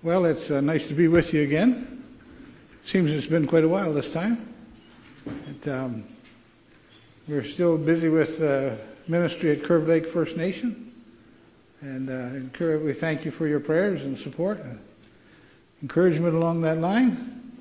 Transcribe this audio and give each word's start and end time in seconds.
Well, 0.00 0.26
it's 0.26 0.48
uh, 0.48 0.60
nice 0.60 0.86
to 0.86 0.94
be 0.94 1.08
with 1.08 1.34
you 1.34 1.42
again. 1.42 2.04
Seems 2.84 3.10
it's 3.10 3.26
been 3.26 3.48
quite 3.48 3.64
a 3.64 3.68
while 3.68 3.92
this 3.92 4.12
time. 4.12 4.54
Um, 5.66 6.04
we're 7.26 7.42
still 7.42 7.76
busy 7.76 8.08
with 8.08 8.40
uh, 8.40 8.76
ministry 9.08 9.50
at 9.50 9.64
Curve 9.64 9.88
Lake 9.88 10.06
First 10.06 10.36
Nation, 10.36 10.92
and 11.80 12.08
uh, 12.08 12.76
we 12.76 12.92
thank 12.92 13.24
you 13.24 13.32
for 13.32 13.48
your 13.48 13.58
prayers 13.58 14.04
and 14.04 14.16
support, 14.16 14.60
and 14.60 14.78
encouragement 15.82 16.36
along 16.36 16.60
that 16.60 16.78
line. 16.78 17.52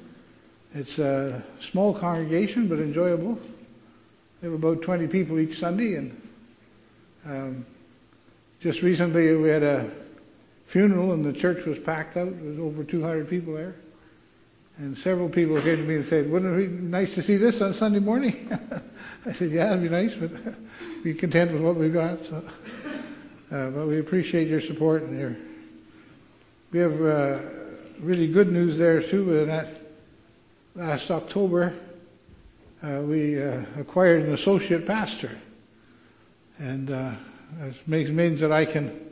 It's 0.76 1.00
a 1.00 1.44
small 1.60 1.92
congregation, 1.92 2.68
but 2.68 2.78
enjoyable. 2.78 3.40
We 4.44 4.50
have 4.50 4.54
about 4.54 4.84
20 4.84 5.08
people 5.08 5.40
each 5.40 5.58
Sunday, 5.58 5.96
and 5.96 6.22
um, 7.26 7.66
just 8.60 8.84
recently 8.84 9.36
we 9.36 9.50
had 9.50 9.64
a 9.64 9.90
funeral 10.68 11.14
and 11.14 11.26
the 11.26 11.34
church 11.34 11.66
was 11.66 11.80
packed 11.80 12.18
out. 12.18 12.38
There 12.38 12.50
was 12.50 12.60
over 12.60 12.84
200 12.84 13.30
people 13.30 13.54
there. 13.54 13.76
And 14.78 14.96
several 14.96 15.28
people 15.28 15.60
came 15.60 15.78
to 15.78 15.84
me 15.84 15.96
and 15.96 16.06
said, 16.06 16.30
wouldn't 16.30 16.60
it 16.60 16.68
be 16.68 16.68
nice 16.68 17.16
to 17.16 17.24
see 17.24 17.38
this 17.38 17.62
on 17.62 17.74
Sunday 17.74 18.00
morning? 18.00 18.48
I 19.26 19.32
said, 19.32 19.50
yeah, 19.50 19.72
it'd 19.72 19.82
be 19.82 19.90
nice, 19.90 20.14
but 20.14 20.32
be 21.04 21.16
content 21.16 21.52
with 21.52 21.62
what 21.62 21.78
we've 21.78 21.94
got. 21.94 22.24
So, 22.24 22.38
uh, 23.52 23.72
but 23.72 23.88
we 23.88 23.98
appreciate 23.98 24.48
your 24.48 24.62
support 24.62 25.02
and 25.04 25.20
your, 25.20 25.36
we 26.72 26.80
have 26.80 27.02
uh, 27.02 27.40
really 28.00 28.28
good 28.32 28.52
news 28.52 28.78
there 28.78 29.02
too. 29.02 29.40
And 29.40 29.50
that 29.50 29.68
last 30.76 31.10
October, 31.10 31.74
uh, 32.84 33.02
we 33.02 33.42
uh, 33.42 33.64
acquired 33.80 34.26
an 34.26 34.34
associate 34.34 34.86
pastor. 34.86 35.36
And 36.60 36.92
uh, 36.92 37.16
it 37.62 37.88
means 37.88 38.42
that 38.42 38.52
I 38.52 38.66
can 38.66 39.08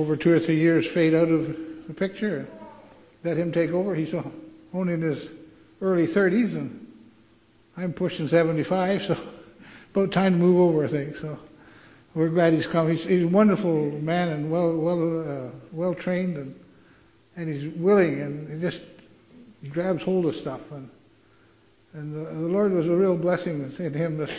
over 0.00 0.16
two 0.16 0.32
or 0.32 0.38
three 0.38 0.56
years 0.56 0.90
fade 0.90 1.14
out 1.14 1.28
of 1.28 1.46
the 1.86 1.92
picture. 1.94 2.48
Let 3.22 3.36
him 3.36 3.52
take 3.52 3.70
over. 3.70 3.94
He's 3.94 4.14
only 4.72 4.94
in 4.94 5.02
his 5.02 5.28
early 5.82 6.06
30s, 6.06 6.54
and 6.54 6.86
I'm 7.76 7.92
pushing 7.92 8.26
75, 8.26 9.02
so 9.02 9.16
about 9.94 10.10
time 10.10 10.32
to 10.32 10.38
move 10.38 10.58
over, 10.58 10.86
I 10.86 10.88
think. 10.88 11.16
So 11.16 11.38
we're 12.14 12.30
glad 12.30 12.54
he's 12.54 12.66
come. 12.66 12.90
He's, 12.90 13.04
he's 13.04 13.24
a 13.24 13.28
wonderful 13.28 13.90
man 13.90 14.30
and 14.30 14.50
well, 14.50 14.74
well, 14.74 15.46
uh, 15.46 15.50
well 15.72 15.94
trained, 15.94 16.38
and 16.38 16.54
and 17.36 17.48
he's 17.48 17.72
willing, 17.74 18.20
and 18.20 18.50
he 18.50 18.60
just 18.60 18.82
grabs 19.70 20.02
hold 20.02 20.26
of 20.26 20.34
stuff, 20.34 20.72
and 20.72 20.88
and 21.92 22.14
the, 22.14 22.30
the 22.30 22.48
Lord 22.48 22.72
was 22.72 22.86
a 22.86 22.96
real 22.96 23.16
blessing 23.16 23.70
in 23.78 23.92
him 23.92 24.16
this 24.16 24.32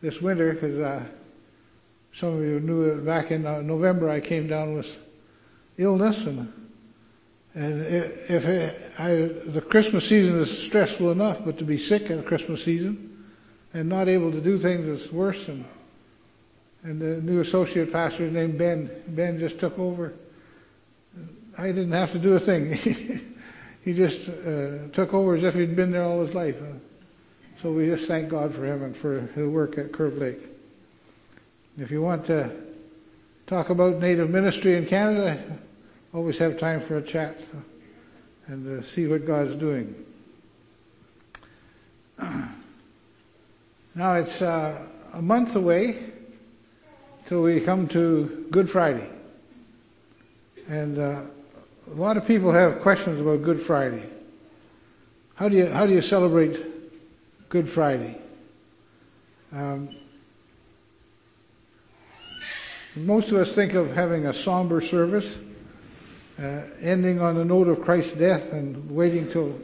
this 0.00 0.22
winter 0.22 0.52
because. 0.52 0.78
Uh, 0.78 1.04
some 2.14 2.36
of 2.36 2.42
you 2.42 2.60
knew 2.60 2.82
it 2.84 3.04
back 3.04 3.30
in 3.30 3.46
uh, 3.46 3.60
November 3.60 4.10
I 4.10 4.20
came 4.20 4.46
down 4.46 4.74
with 4.74 4.98
illness 5.78 6.26
and 6.26 6.52
and 7.54 7.82
if 7.82 8.46
it, 8.46 8.92
I, 8.98 9.10
the 9.50 9.60
Christmas 9.60 10.08
season 10.08 10.38
is 10.38 10.64
stressful 10.64 11.12
enough, 11.12 11.44
but 11.44 11.58
to 11.58 11.64
be 11.64 11.76
sick 11.76 12.08
in 12.08 12.16
the 12.16 12.22
Christmas 12.22 12.64
season 12.64 13.26
and 13.74 13.88
not 13.88 14.08
able 14.08 14.32
to 14.32 14.40
do 14.40 14.58
things 14.58 14.86
is 14.86 15.12
worse. 15.12 15.48
And, 15.48 15.64
and 16.82 17.00
the 17.00 17.20
new 17.20 17.40
associate 17.40 17.92
pastor 17.92 18.30
named 18.30 18.56
Ben, 18.56 18.90
Ben 19.08 19.38
just 19.38 19.58
took 19.58 19.78
over. 19.78 20.14
I 21.58 21.66
didn't 21.66 21.92
have 21.92 22.12
to 22.12 22.18
do 22.18 22.32
a 22.34 22.40
thing. 22.40 22.72
he 23.84 23.92
just 23.92 24.28
uh, 24.30 24.88
took 24.92 25.12
over 25.12 25.34
as 25.34 25.44
if 25.44 25.54
he'd 25.54 25.76
been 25.76 25.90
there 25.90 26.04
all 26.04 26.24
his 26.24 26.34
life. 26.34 26.56
So 27.60 27.70
we 27.70 27.86
just 27.86 28.08
thank 28.08 28.30
God 28.30 28.54
for 28.54 28.64
him 28.64 28.82
and 28.82 28.96
for 28.96 29.20
his 29.20 29.46
work 29.46 29.76
at 29.76 29.92
Curve 29.92 30.16
Lake. 30.16 30.51
If 31.78 31.90
you 31.90 32.02
want 32.02 32.26
to 32.26 32.54
talk 33.46 33.70
about 33.70 33.96
Native 33.96 34.28
ministry 34.28 34.74
in 34.74 34.84
Canada, 34.84 35.42
always 36.12 36.36
have 36.36 36.58
time 36.58 36.80
for 36.80 36.98
a 36.98 37.02
chat 37.02 37.40
and 38.46 38.64
to 38.64 38.86
see 38.86 39.06
what 39.06 39.26
God's 39.26 39.56
doing. 39.56 39.94
Now 43.94 44.14
it's 44.14 44.40
uh, 44.40 44.88
a 45.12 45.20
month 45.20 45.54
away 45.54 46.02
till 47.26 47.42
we 47.42 47.60
come 47.60 47.88
to 47.88 48.46
Good 48.50 48.70
Friday. 48.70 49.06
And 50.66 50.98
uh, 50.98 51.24
a 51.90 51.94
lot 51.94 52.16
of 52.16 52.26
people 52.26 52.52
have 52.52 52.80
questions 52.80 53.20
about 53.20 53.42
Good 53.42 53.60
Friday. 53.60 54.02
How 55.34 55.50
do 55.50 55.56
you 55.56 55.66
how 55.66 55.84
do 55.84 55.92
you 55.92 56.00
celebrate 56.00 57.50
Good 57.50 57.68
Friday? 57.68 58.18
Um, 59.52 59.90
most 62.94 63.32
of 63.32 63.38
us 63.38 63.54
think 63.54 63.74
of 63.74 63.94
having 63.94 64.26
a 64.26 64.34
somber 64.34 64.80
service, 64.80 65.38
uh, 66.38 66.62
ending 66.80 67.20
on 67.20 67.34
the 67.36 67.44
note 67.44 67.68
of 67.68 67.80
Christ's 67.80 68.12
death 68.12 68.52
and 68.52 68.90
waiting 68.90 69.30
till 69.30 69.58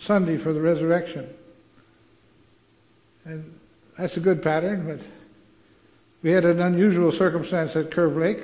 Sunday 0.00 0.36
for 0.36 0.52
the 0.52 0.60
resurrection. 0.60 1.28
And 3.24 3.58
that's 3.96 4.16
a 4.16 4.20
good 4.20 4.42
pattern, 4.42 4.86
but 4.86 5.00
we 6.22 6.30
had 6.30 6.44
an 6.44 6.60
unusual 6.60 7.12
circumstance 7.12 7.76
at 7.76 7.90
Curve 7.90 8.16
Lake. 8.16 8.40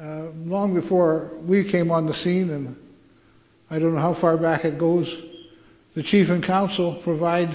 Uh, 0.00 0.28
long 0.44 0.74
before 0.74 1.30
we 1.44 1.62
came 1.62 1.90
on 1.90 2.06
the 2.06 2.14
scene, 2.14 2.50
and 2.50 2.76
I 3.70 3.78
don't 3.78 3.94
know 3.94 4.00
how 4.00 4.14
far 4.14 4.36
back 4.36 4.64
it 4.64 4.78
goes, 4.78 5.16
the 5.94 6.02
chief 6.02 6.30
and 6.30 6.42
council 6.42 6.94
provide 6.94 7.50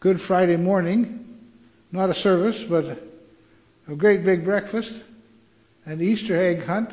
Good 0.00 0.20
Friday 0.20 0.56
morning, 0.56 1.38
not 1.92 2.10
a 2.10 2.14
service, 2.14 2.62
but 2.62 3.07
a 3.88 3.94
great 3.94 4.24
big 4.24 4.44
breakfast, 4.44 5.02
an 5.86 6.00
Easter 6.00 6.36
egg 6.36 6.64
hunt, 6.64 6.90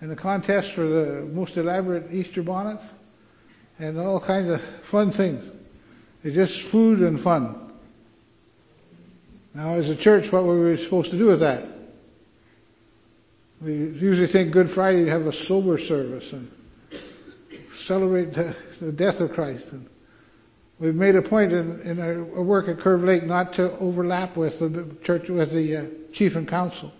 and 0.00 0.12
a 0.12 0.16
contest 0.16 0.72
for 0.72 0.86
the 0.86 1.22
most 1.32 1.56
elaborate 1.56 2.12
Easter 2.12 2.42
bonnets, 2.42 2.84
and 3.78 3.98
all 3.98 4.20
kinds 4.20 4.50
of 4.50 4.60
fun 4.60 5.10
things. 5.10 5.44
It's 6.22 6.34
just 6.34 6.60
food 6.60 7.00
and 7.00 7.18
fun. 7.18 7.72
Now, 9.54 9.74
as 9.74 9.88
a 9.88 9.96
church, 9.96 10.30
what 10.32 10.44
were 10.44 10.70
we 10.70 10.76
supposed 10.76 11.10
to 11.10 11.18
do 11.18 11.26
with 11.26 11.40
that? 11.40 11.66
We 13.60 13.74
usually 13.74 14.26
think 14.26 14.50
Good 14.52 14.70
Friday 14.70 15.04
to 15.04 15.10
have 15.10 15.26
a 15.26 15.32
sober 15.32 15.78
service 15.78 16.32
and 16.32 16.50
celebrate 17.74 18.32
the, 18.32 18.56
the 18.80 18.92
death 18.92 19.20
of 19.20 19.32
Christ. 19.32 19.72
And 19.72 19.88
we've 20.82 20.96
made 20.96 21.14
a 21.14 21.22
point 21.22 21.52
in, 21.52 21.80
in 21.82 22.00
our 22.00 22.42
work 22.42 22.68
at 22.68 22.80
Curve 22.80 23.04
Lake 23.04 23.22
not 23.22 23.52
to 23.54 23.70
overlap 23.78 24.36
with 24.36 24.58
the 24.58 24.84
church, 25.04 25.28
with 25.28 25.52
the 25.52 25.76
uh, 25.76 25.84
chief 26.12 26.34
and 26.34 26.46
council. 26.48 26.92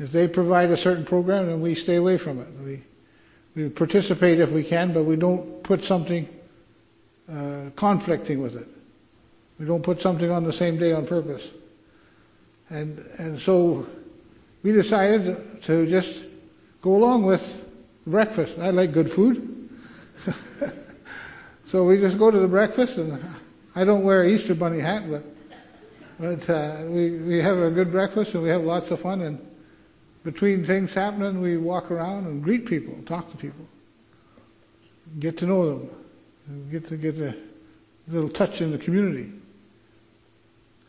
If 0.00 0.10
they 0.10 0.26
provide 0.26 0.70
a 0.70 0.76
certain 0.76 1.04
program, 1.04 1.46
then 1.46 1.60
we 1.60 1.76
stay 1.76 1.94
away 1.94 2.18
from 2.18 2.40
it. 2.40 2.48
We 2.64 2.82
we 3.54 3.68
participate 3.68 4.40
if 4.40 4.50
we 4.50 4.64
can, 4.64 4.92
but 4.92 5.04
we 5.04 5.16
don't 5.16 5.62
put 5.62 5.84
something 5.84 6.28
uh, 7.32 7.70
conflicting 7.76 8.42
with 8.42 8.56
it. 8.56 8.68
We 9.58 9.66
don't 9.66 9.82
put 9.82 10.00
something 10.00 10.30
on 10.30 10.44
the 10.44 10.52
same 10.52 10.78
day 10.78 10.92
on 10.92 11.06
purpose. 11.06 11.48
And 12.68 12.98
and 13.18 13.38
so 13.40 13.86
we 14.64 14.72
decided 14.72 15.62
to 15.62 15.86
just 15.86 16.24
go 16.82 16.96
along 16.96 17.24
with 17.26 17.64
breakfast. 18.06 18.58
I 18.58 18.70
like 18.70 18.92
good 18.92 19.10
food. 19.10 19.57
So 21.68 21.84
we 21.84 21.98
just 21.98 22.18
go 22.18 22.30
to 22.30 22.38
the 22.38 22.48
breakfast 22.48 22.96
and 22.96 23.22
I 23.74 23.84
don't 23.84 24.02
wear 24.02 24.22
an 24.22 24.30
Easter 24.30 24.54
bunny 24.54 24.80
hat, 24.80 25.08
but 25.10 25.22
but 26.18 26.50
uh, 26.50 26.78
we 26.88 27.10
we 27.18 27.42
have 27.42 27.58
a 27.58 27.70
good 27.70 27.92
breakfast 27.92 28.34
and 28.34 28.42
we 28.42 28.48
have 28.48 28.62
lots 28.62 28.90
of 28.90 29.00
fun. 29.00 29.20
And 29.20 29.38
between 30.24 30.64
things 30.64 30.94
happening, 30.94 31.40
we 31.40 31.58
walk 31.58 31.90
around 31.90 32.26
and 32.26 32.42
greet 32.42 32.66
people, 32.66 32.98
talk 33.04 33.30
to 33.30 33.36
people, 33.36 33.66
get 35.18 35.36
to 35.38 35.46
know 35.46 35.78
them, 35.78 36.70
get 36.70 36.88
to 36.88 36.96
get 36.96 37.18
a 37.18 37.36
little 38.08 38.30
touch 38.30 38.60
in 38.60 38.72
the 38.72 38.78
community. 38.78 39.32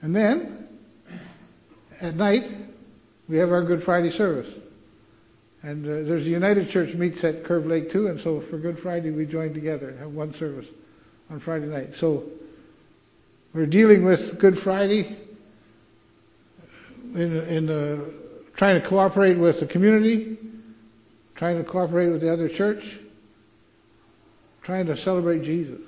And 0.02 0.16
then 0.16 0.68
at 2.02 2.16
night 2.16 2.50
we 3.28 3.38
have 3.38 3.52
our 3.52 3.64
Good 3.64 3.84
Friday 3.84 4.10
service. 4.10 4.52
And 5.62 5.86
uh, 5.86 6.08
there's 6.08 6.26
a 6.26 6.30
United 6.30 6.70
Church 6.70 6.94
meets 6.94 7.24
at 7.24 7.44
Curve 7.44 7.66
Lake 7.66 7.92
too, 7.92 8.08
and 8.08 8.20
so 8.20 8.40
for 8.40 8.58
Good 8.58 8.80
Friday 8.80 9.12
we 9.12 9.26
join 9.26 9.54
together, 9.54 9.90
and 9.90 10.00
have 10.00 10.12
one 10.12 10.34
service 10.34 10.68
on 11.30 11.40
Friday 11.40 11.66
night. 11.66 11.96
So 11.96 12.24
we're 13.54 13.66
dealing 13.66 14.06
with 14.06 14.40
Good 14.40 14.58
Friday 14.58 15.18
in, 17.14 17.38
in 17.38 17.70
uh, 17.70 18.06
trying 18.56 18.82
to 18.82 18.88
cooperate 18.88 19.38
with 19.38 19.60
the 19.60 19.66
community, 19.66 20.38
trying 21.36 21.58
to 21.58 21.64
cooperate 21.64 22.08
with 22.08 22.22
the 22.22 22.32
other 22.32 22.48
church, 22.48 23.00
trying 24.62 24.86
to 24.86 24.96
celebrate 24.96 25.44
Jesus. 25.44 25.80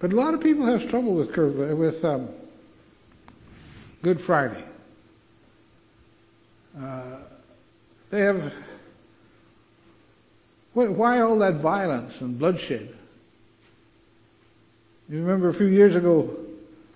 But 0.00 0.12
a 0.12 0.16
lot 0.16 0.34
of 0.34 0.40
people 0.40 0.64
have 0.66 0.88
trouble 0.88 1.14
with 1.14 1.32
Curve, 1.32 1.56
with 1.78 2.04
um, 2.04 2.28
Good 4.02 4.20
Friday. 4.20 4.64
Uh, 6.80 7.16
they 8.10 8.20
have 8.20 8.52
why 10.72 11.20
all 11.20 11.38
that 11.38 11.54
violence 11.54 12.20
and 12.20 12.38
bloodshed? 12.38 12.94
You 15.08 15.22
remember 15.22 15.48
a 15.48 15.54
few 15.54 15.66
years 15.66 15.96
ago, 15.96 16.36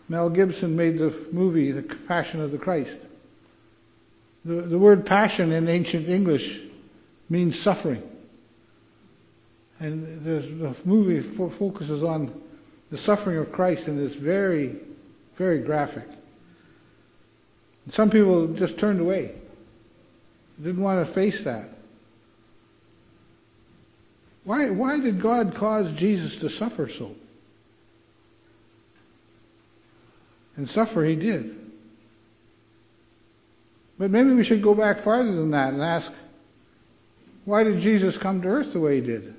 Mel 0.09 0.31
Gibson 0.31 0.77
made 0.77 0.99
the 0.99 1.13
movie 1.33 1.73
The 1.73 1.83
Passion 1.83 2.41
of 2.41 2.53
the 2.53 2.59
Christ. 2.59 2.95
The, 4.45 4.55
the 4.55 4.79
word 4.79 5.07
passion 5.07 5.53
in 5.53 5.69
ancient 5.69 6.09
English 6.09 6.61
means 7.29 7.59
suffering. 7.59 8.03
And 9.81 10.25
the, 10.25 10.41
the 10.41 10.77
movie 10.85 11.21
fo- 11.21 11.49
focuses 11.49 12.03
on 12.03 12.33
the 12.91 12.99
suffering 12.99 13.39
of 13.39 13.51
Christ 13.51 13.89
and 13.89 14.01
it's 14.01 14.15
very, 14.15 14.77
very 15.37 15.61
graphic. 15.61 16.07
And 17.85 17.95
some 17.95 18.11
people 18.11 18.49
just 18.49 18.79
turned 18.79 19.01
away. 19.01 19.35
Didn't 20.61 20.83
want 20.83 21.07
to 21.07 21.13
face 21.13 21.45
that. 21.45 21.71
Why, 24.45 24.71
why 24.71 24.99
did 24.99 25.21
God 25.21 25.55
cause 25.55 25.91
Jesus 25.93 26.39
to 26.39 26.49
suffer 26.49 26.89
so? 26.89 27.15
And 30.57 30.69
suffer 30.69 31.05
he 31.05 31.17
did. 31.17 31.59
But 33.99 34.11
maybe 34.11 34.35
we 34.35 34.43
should 34.43 34.63
go 34.63 34.75
back 34.75 34.99
farther 34.99 35.33
than 35.33 35.53
that 35.53 35.73
and 35.73 35.83
ask, 35.83 36.13
why 37.45 37.65
did 37.65 37.81
Jesus 37.81 38.19
come 38.19 38.43
to 38.43 38.49
earth 38.49 38.73
the 38.73 38.81
way 38.81 38.97
he 38.97 39.07
did? 39.07 39.35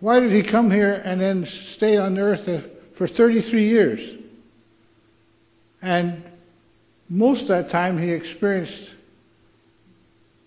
Why 0.00 0.20
did 0.20 0.32
he 0.32 0.42
come 0.42 0.70
here 0.70 0.92
and 0.92 1.20
then 1.20 1.46
stay 1.46 1.96
on 1.96 2.18
earth 2.18 2.48
for 2.94 3.06
33 3.06 3.64
years? 3.64 4.14
And 5.80 6.22
most 7.08 7.42
of 7.42 7.48
that 7.48 7.70
time 7.70 7.98
he 7.98 8.10
experienced 8.10 8.94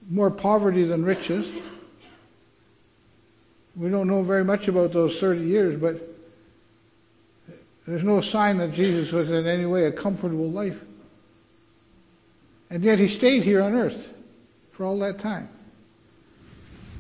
more 0.09 0.31
poverty 0.31 0.83
than 0.83 1.03
riches. 1.03 1.49
We 3.75 3.89
don't 3.89 4.07
know 4.07 4.23
very 4.23 4.43
much 4.43 4.67
about 4.67 4.91
those 4.91 5.19
30 5.19 5.41
years, 5.41 5.79
but 5.79 6.01
there's 7.85 8.03
no 8.03 8.21
sign 8.21 8.57
that 8.57 8.73
Jesus 8.73 9.11
was 9.11 9.29
in 9.29 9.45
any 9.45 9.65
way 9.65 9.85
a 9.85 9.91
comfortable 9.91 10.49
life. 10.49 10.83
And 12.69 12.83
yet 12.83 12.99
he 12.99 13.07
stayed 13.07 13.43
here 13.43 13.61
on 13.61 13.75
earth 13.75 14.13
for 14.71 14.85
all 14.85 14.99
that 14.99 15.19
time. 15.19 15.47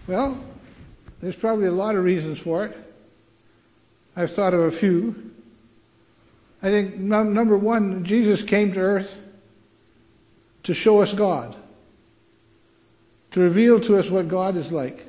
Well, 0.05 0.41
there's 1.21 1.35
probably 1.35 1.65
a 1.65 1.71
lot 1.71 1.95
of 1.95 2.03
reasons 2.03 2.39
for 2.39 2.65
it. 2.65 2.77
I've 4.15 4.31
thought 4.31 4.53
of 4.53 4.61
a 4.61 4.71
few. 4.71 5.31
I 6.61 6.69
think 6.69 6.95
number 6.95 7.57
one, 7.57 8.05
Jesus 8.05 8.41
came 8.43 8.71
to 8.73 8.79
earth 8.79 9.19
to 10.67 10.73
show 10.73 10.99
us 10.99 11.13
God, 11.13 11.55
to 13.31 13.39
reveal 13.39 13.79
to 13.79 13.95
us 13.97 14.09
what 14.09 14.27
God 14.27 14.57
is 14.57 14.69
like, 14.69 15.01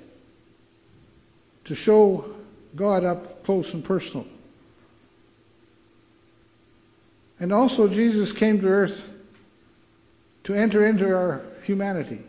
to 1.64 1.74
show 1.74 2.32
God 2.76 3.02
up 3.02 3.42
close 3.44 3.74
and 3.74 3.84
personal. 3.84 4.24
And 7.40 7.52
also, 7.52 7.88
Jesus 7.88 8.30
came 8.30 8.60
to 8.60 8.68
earth 8.68 9.04
to 10.44 10.54
enter 10.54 10.86
into 10.86 11.12
our 11.12 11.42
humanity. 11.64 12.20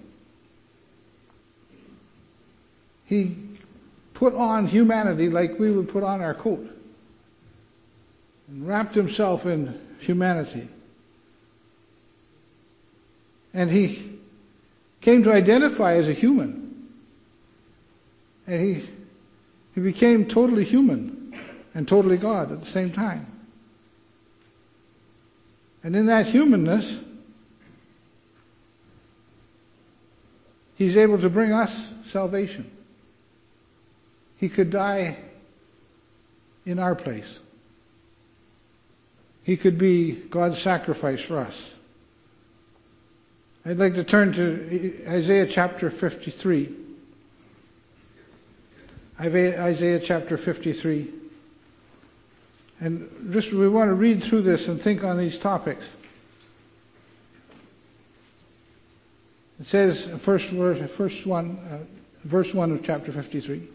He 3.06 3.36
put 4.16 4.34
on 4.34 4.66
humanity 4.66 5.30
like 5.30 5.60
we 5.60 5.70
would 5.70 5.90
put 5.90 6.02
on 6.02 6.22
our 6.22 6.34
coat 6.34 6.68
and 8.48 8.68
wrapped 8.68 8.96
himself 8.96 9.46
in 9.46 9.80
humanity. 10.00 10.68
And 13.54 13.70
he 13.70 14.20
came 15.02 15.24
to 15.24 15.32
identify 15.32 15.96
as 15.96 16.08
a 16.08 16.14
human. 16.14 16.88
And 18.48 18.62
he, 18.62 18.90
he 19.76 19.82
became 19.82 20.26
totally 20.26 20.64
human 20.64 21.34
and 21.74 21.88
totally 21.88 22.18
God 22.18 22.52
at 22.52 22.60
the 22.60 22.66
same 22.66 22.92
time. 22.92 23.28
And 25.84 25.96
in 25.96 26.08
that 26.08 26.26
humanness, 26.26 27.00
he's 30.76 30.98
able 30.98 31.20
to 31.20 31.30
bring 31.30 31.54
us 31.54 31.90
salvation. 32.08 32.70
He 34.38 34.50
could 34.50 34.72
die 34.72 35.18
in 36.66 36.80
our 36.80 36.96
place. 36.96 37.40
He 39.44 39.58
could 39.58 39.78
be 39.78 40.12
God's 40.12 40.60
sacrifice 40.60 41.22
for 41.22 41.38
us. 41.40 41.74
I'd 43.66 43.78
like 43.78 43.96
to 43.96 44.06
turn 44.06 44.32
to 44.34 45.06
Isaiah 45.08 45.46
chapter 45.46 45.90
53. 45.90 46.76
Isaiah 49.20 50.00
chapter 50.00 50.38
53. 50.38 51.14
And 52.80 53.10
just 53.34 53.52
we 53.52 53.68
want 53.68 53.90
to 53.90 53.94
read 53.94 54.24
through 54.24 54.44
this 54.44 54.70
and 54.70 54.82
think 54.82 55.04
on 55.04 55.18
these 55.18 55.38
topics. 55.38 55.86
It 59.60 59.68
says, 59.68 60.08
first, 60.08 60.50
verse, 60.52 60.90
first 60.90 61.26
one, 61.26 61.60
uh, 61.70 61.80
verse 62.24 62.54
1 62.54 62.72
of 62.72 62.82
chapter 62.82 63.12
53. 63.12 63.68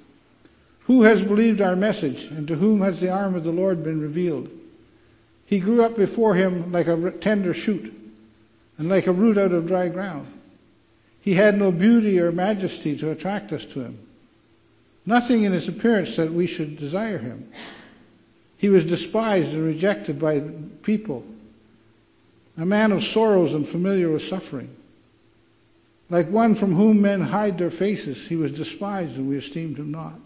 Who 0.85 1.03
has 1.03 1.23
believed 1.23 1.61
our 1.61 1.77
message, 1.77 2.25
and 2.25 2.49
to 2.49 2.55
whom 2.55 2.81
has 2.81 3.01
the 3.01 3.11
arm 3.11 3.35
of 3.35 3.45
the 3.45 3.53
Lord 3.53 3.85
been 3.85 4.01
revealed? 4.01 4.49
He 5.45 5.61
grew 5.61 5.85
up 5.85 5.95
before 5.95 6.35
him 6.35 6.73
like 6.73 6.87
a 6.87 7.11
tender 7.11 7.53
shoot, 7.53 8.04
and 8.79 8.89
like 8.89 9.07
a 9.07 9.13
root 9.13 9.39
out 9.39 9.53
of 9.53 9.67
dry 9.67 9.89
ground. 9.89 10.27
He 11.21 11.35
had 11.35 11.59
no 11.59 11.73
beauty 11.73 12.21
or 12.21 12.33
majesty 12.33 12.99
to 12.99 13.11
attract 13.11 13.53
us 13.53 13.65
to 13.67 13.81
him. 13.81 13.99
Nothing 15.07 15.45
in 15.45 15.53
his 15.53 15.69
appearance 15.69 16.17
that 16.17 16.33
we 16.33 16.47
should 16.47 16.79
desire 16.79 17.19
him. 17.19 17.49
He 18.57 18.69
was 18.69 18.85
despised 18.85 19.53
and 19.53 19.65
rejected 19.65 20.19
by 20.19 20.41
people, 20.83 21.25
a 22.57 22.65
man 22.65 22.93
of 22.93 23.03
sorrows 23.03 23.53
and 23.53 23.67
familiar 23.67 24.11
with 24.11 24.23
suffering. 24.23 24.75
Like 26.11 26.29
one 26.29 26.55
from 26.55 26.75
whom 26.75 27.03
men 27.03 27.21
hide 27.21 27.59
their 27.59 27.71
faces, 27.71 28.27
he 28.27 28.37
was 28.37 28.53
despised 28.53 29.17
and 29.17 29.29
we 29.29 29.37
esteemed 29.37 29.79
him 29.79 29.91
not. 29.91 30.19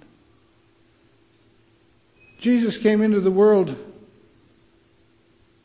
Jesus 2.39 2.79
came 2.79 3.03
into 3.03 3.21
the 3.21 3.31
world 3.31 3.75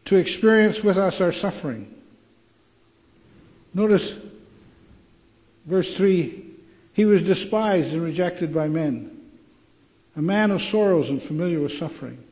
to 0.06 0.16
experience 0.16 0.84
with 0.84 0.98
us 0.98 1.22
our 1.22 1.32
suffering. 1.32 1.94
Notice 3.74 4.14
verse 5.66 5.96
3 5.96 6.46
He 6.94 7.06
was 7.06 7.24
despised 7.24 7.94
and 7.94 8.04
rejected 8.04 8.54
by 8.54 8.68
men, 8.68 9.20
a 10.16 10.22
man 10.22 10.52
of 10.52 10.62
sorrows 10.62 11.10
and 11.10 11.22
familiar 11.22 11.60
with 11.60 11.74
suffering. 11.74 12.24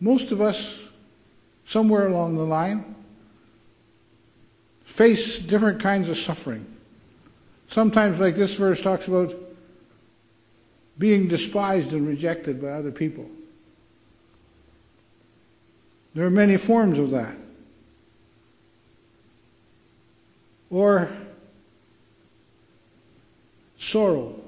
Most 0.00 0.32
of 0.32 0.40
us, 0.40 0.78
somewhere 1.66 2.08
along 2.08 2.36
the 2.36 2.44
line, 2.44 2.94
face 4.84 5.38
different 5.38 5.80
kinds 5.80 6.08
of 6.08 6.16
suffering. 6.16 6.66
Sometimes, 7.68 8.18
like 8.18 8.34
this 8.34 8.54
verse 8.54 8.82
talks 8.82 9.06
about, 9.06 9.34
being 10.98 11.28
despised 11.28 11.92
and 11.92 12.06
rejected 12.06 12.60
by 12.60 12.68
other 12.68 12.90
people. 12.90 13.30
There 16.14 16.26
are 16.26 16.30
many 16.30 16.56
forms 16.56 16.98
of 16.98 17.10
that. 17.10 17.36
Or 20.70 21.10
sorrow. 23.78 24.40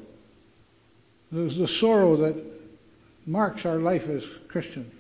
There's 1.33 1.57
the 1.57 1.69
sorrow 1.69 2.17
that 2.17 2.37
marks 3.27 3.67
our 3.67 3.79
life 3.79 4.09
as 4.09 4.25
Christians. 4.49 4.93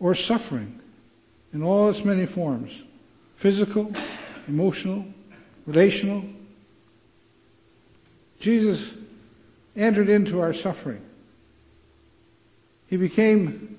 Or 0.00 0.14
suffering 0.14 0.80
in 1.52 1.62
all 1.62 1.88
its 1.90 2.04
many 2.04 2.26
forms 2.26 2.72
physical, 3.36 3.92
emotional, 4.48 5.04
relational, 5.66 6.24
Jesus 8.40 8.94
entered 9.76 10.08
into 10.08 10.40
our 10.40 10.52
suffering. 10.52 11.02
He 12.88 12.96
became 12.96 13.76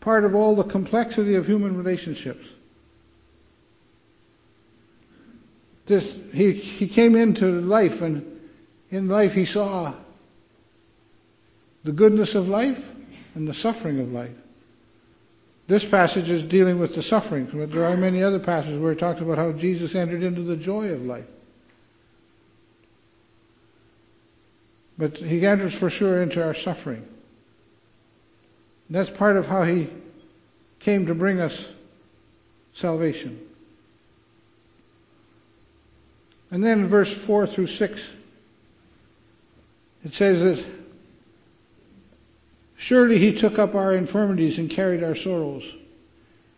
part 0.00 0.24
of 0.24 0.34
all 0.34 0.56
the 0.56 0.64
complexity 0.64 1.34
of 1.34 1.46
human 1.46 1.76
relationships. 1.76 2.46
This, 5.90 6.16
he, 6.32 6.52
he 6.52 6.86
came 6.86 7.16
into 7.16 7.60
life 7.62 8.00
and 8.00 8.40
in 8.92 9.08
life 9.08 9.34
he 9.34 9.44
saw 9.44 9.92
the 11.82 11.90
goodness 11.90 12.36
of 12.36 12.48
life 12.48 12.94
and 13.34 13.48
the 13.48 13.54
suffering 13.54 13.98
of 13.98 14.12
life. 14.12 14.36
This 15.66 15.84
passage 15.84 16.30
is 16.30 16.44
dealing 16.44 16.78
with 16.78 16.94
the 16.94 17.02
suffering, 17.02 17.48
but 17.52 17.72
there 17.72 17.86
are 17.86 17.96
many 17.96 18.22
other 18.22 18.38
passages 18.38 18.78
where 18.78 18.92
it 18.92 19.00
talks 19.00 19.20
about 19.20 19.36
how 19.38 19.50
Jesus 19.50 19.96
entered 19.96 20.22
into 20.22 20.42
the 20.42 20.54
joy 20.54 20.90
of 20.90 21.04
life. 21.04 21.26
But 24.96 25.16
he 25.16 25.44
enters 25.44 25.76
for 25.76 25.90
sure 25.90 26.22
into 26.22 26.40
our 26.40 26.54
suffering. 26.54 27.04
And 28.86 28.96
That's 28.96 29.10
part 29.10 29.36
of 29.36 29.48
how 29.48 29.64
he 29.64 29.88
came 30.78 31.06
to 31.06 31.16
bring 31.16 31.40
us 31.40 31.74
salvation. 32.74 33.44
And 36.50 36.64
then 36.64 36.80
in 36.80 36.86
verse 36.86 37.12
4 37.12 37.46
through 37.46 37.68
6, 37.68 38.16
it 40.04 40.14
says 40.14 40.40
that 40.40 40.64
surely 42.76 43.18
he 43.18 43.34
took 43.34 43.58
up 43.58 43.74
our 43.74 43.92
infirmities 43.92 44.58
and 44.58 44.68
carried 44.68 45.04
our 45.04 45.14
sorrows. 45.14 45.72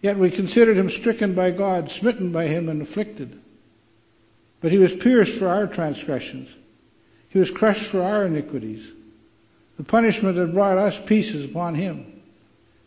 Yet 0.00 0.18
we 0.18 0.30
considered 0.30 0.76
him 0.76 0.90
stricken 0.90 1.34
by 1.34 1.50
God, 1.50 1.90
smitten 1.90 2.32
by 2.32 2.46
him, 2.46 2.68
and 2.68 2.82
afflicted. 2.82 3.38
But 4.60 4.72
he 4.72 4.78
was 4.78 4.94
pierced 4.94 5.38
for 5.38 5.48
our 5.48 5.66
transgressions. 5.66 6.48
He 7.28 7.38
was 7.38 7.50
crushed 7.50 7.84
for 7.84 8.02
our 8.02 8.26
iniquities. 8.26 8.90
The 9.76 9.84
punishment 9.84 10.36
that 10.36 10.52
brought 10.52 10.78
us 10.78 11.00
peace 11.00 11.34
is 11.34 11.44
upon 11.44 11.74
him. 11.74 12.20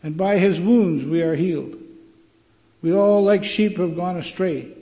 And 0.02 0.16
by 0.16 0.38
his 0.38 0.60
wounds 0.60 1.06
we 1.06 1.22
are 1.22 1.34
healed. 1.34 1.76
We 2.82 2.92
all 2.92 3.22
like 3.22 3.44
sheep 3.44 3.78
have 3.78 3.96
gone 3.96 4.16
astray. 4.16 4.75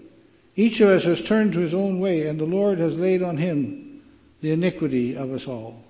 Each 0.56 0.80
of 0.80 0.88
us 0.88 1.04
has 1.04 1.22
turned 1.22 1.54
to 1.54 1.60
his 1.60 1.74
own 1.74 1.98
way, 2.00 2.26
and 2.28 2.38
the 2.38 2.44
Lord 2.44 2.78
has 2.78 2.96
laid 2.96 3.22
on 3.22 3.36
him 3.36 4.02
the 4.40 4.52
iniquity 4.52 5.16
of 5.16 5.32
us 5.32 5.48
all. 5.48 5.82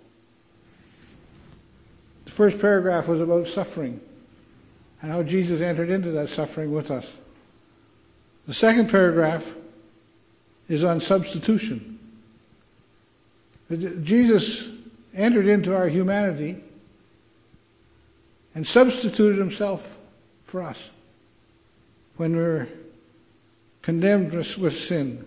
The 2.25 2.31
first 2.31 2.61
paragraph 2.61 3.07
was 3.09 3.21
about 3.21 3.49
suffering 3.49 4.01
and 5.03 5.11
how 5.13 5.23
Jesus 5.23 5.61
entered 5.61 5.91
into 5.91 6.13
that 6.13 6.31
suffering 6.31 6.73
with 6.73 6.91
us. 6.91 7.07
The 8.47 8.55
second 8.55 8.91
paragraph 8.91 9.55
is 10.69 10.83
on 10.83 11.01
substitution. 11.01 11.99
Jesus 14.03 14.67
entered 15.15 15.47
into 15.47 15.75
our 15.75 15.89
humanity 15.89 16.63
and 18.55 18.67
substituted 18.67 19.39
himself 19.39 19.99
for 20.47 20.63
us 20.63 20.79
when 22.17 22.33
we 22.33 22.43
were 22.43 22.69
condemned 23.85 24.35
us 24.35 24.59
with 24.59 24.79
sin. 24.79 25.25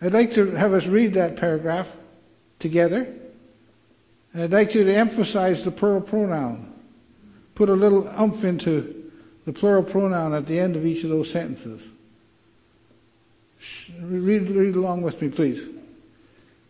I'd 0.00 0.12
like 0.12 0.34
to 0.34 0.50
have 0.52 0.72
us 0.72 0.86
read 0.86 1.14
that 1.14 1.36
paragraph 1.36 1.94
together. 2.58 3.06
And 4.32 4.42
I'd 4.42 4.50
like 4.52 4.74
you 4.74 4.84
to 4.84 4.94
emphasize 4.94 5.62
the 5.62 5.70
plural 5.70 6.00
pronoun 6.00 6.72
put 7.54 7.68
a 7.68 7.74
little 7.74 8.08
umph 8.08 8.44
into 8.44 9.10
the 9.44 9.52
plural 9.52 9.82
pronoun 9.82 10.34
at 10.34 10.46
the 10.46 10.58
end 10.58 10.76
of 10.76 10.86
each 10.86 11.04
of 11.04 11.10
those 11.10 11.30
sentences. 11.30 11.86
Read, 14.00 14.48
read 14.48 14.74
along 14.74 15.02
with 15.02 15.20
me, 15.20 15.28
please. 15.28 15.64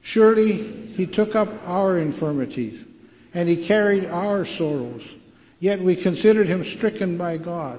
Surely 0.02 0.52
he 0.94 1.06
took 1.06 1.34
up 1.34 1.48
our 1.66 1.98
infirmities 1.98 2.84
and 3.32 3.48
he 3.48 3.64
carried 3.64 4.06
our 4.06 4.44
sorrows. 4.44 5.14
Yet 5.60 5.80
we 5.80 5.94
considered 5.94 6.48
him 6.48 6.64
stricken 6.64 7.16
by 7.16 7.36
God, 7.36 7.78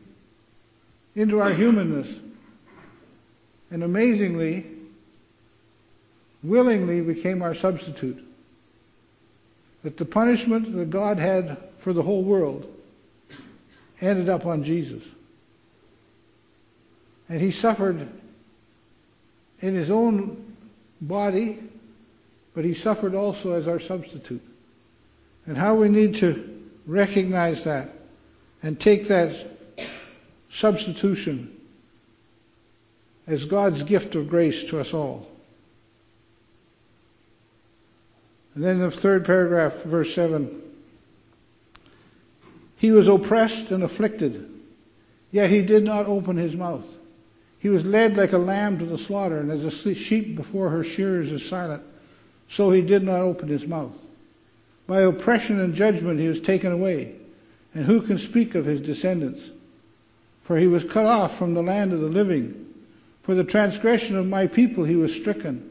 into 1.15 1.39
our 1.39 1.51
humanness 1.51 2.07
and 3.69 3.83
amazingly, 3.83 4.65
willingly 6.43 7.01
became 7.01 7.41
our 7.41 7.53
substitute. 7.53 8.23
That 9.83 9.97
the 9.97 10.05
punishment 10.05 10.75
that 10.75 10.89
God 10.89 11.17
had 11.17 11.57
for 11.79 11.93
the 11.93 12.03
whole 12.03 12.23
world 12.23 12.71
ended 13.99 14.29
up 14.29 14.45
on 14.45 14.63
Jesus. 14.63 15.03
And 17.29 17.39
he 17.39 17.51
suffered 17.51 18.07
in 19.61 19.75
his 19.75 19.89
own 19.89 20.55
body, 20.99 21.59
but 22.53 22.65
he 22.65 22.73
suffered 22.73 23.15
also 23.15 23.53
as 23.53 23.67
our 23.67 23.79
substitute. 23.79 24.41
And 25.45 25.57
how 25.57 25.75
we 25.75 25.89
need 25.89 26.15
to 26.15 26.61
recognize 26.85 27.63
that 27.63 27.89
and 28.61 28.79
take 28.79 29.07
that 29.07 29.33
substitution 30.51 31.55
as 33.27 33.45
God's 33.45 33.83
gift 33.83 34.15
of 34.15 34.29
grace 34.29 34.65
to 34.65 34.79
us 34.79 34.93
all. 34.93 35.27
And 38.55 38.63
then 38.63 38.79
the 38.79 38.91
third 38.91 39.25
paragraph, 39.25 39.73
verse 39.83 40.13
7. 40.13 40.61
He 42.77 42.91
was 42.91 43.07
oppressed 43.07 43.71
and 43.71 43.83
afflicted, 43.83 44.49
yet 45.31 45.49
he 45.49 45.61
did 45.61 45.83
not 45.83 46.07
open 46.07 46.35
his 46.35 46.55
mouth. 46.55 46.85
He 47.59 47.69
was 47.69 47.85
led 47.85 48.17
like 48.17 48.33
a 48.33 48.39
lamb 48.39 48.79
to 48.79 48.85
the 48.85 48.97
slaughter, 48.97 49.39
and 49.39 49.51
as 49.51 49.63
a 49.63 49.95
sheep 49.95 50.35
before 50.35 50.69
her 50.69 50.83
shearers 50.83 51.31
is 51.31 51.47
silent, 51.47 51.83
so 52.49 52.71
he 52.71 52.81
did 52.81 53.03
not 53.03 53.21
open 53.21 53.47
his 53.47 53.65
mouth. 53.65 53.95
By 54.87 55.01
oppression 55.01 55.59
and 55.59 55.75
judgment 55.75 56.19
he 56.19 56.27
was 56.27 56.41
taken 56.41 56.71
away, 56.71 57.15
and 57.73 57.85
who 57.85 58.01
can 58.01 58.17
speak 58.17 58.55
of 58.55 58.65
his 58.65 58.81
descendants? 58.81 59.47
For 60.43 60.57
he 60.57 60.67
was 60.67 60.83
cut 60.83 61.05
off 61.05 61.37
from 61.37 61.53
the 61.53 61.63
land 61.63 61.93
of 61.93 61.99
the 61.99 62.07
living. 62.07 62.73
For 63.23 63.35
the 63.35 63.43
transgression 63.43 64.17
of 64.17 64.27
my 64.27 64.47
people 64.47 64.83
he 64.83 64.95
was 64.95 65.15
stricken. 65.15 65.69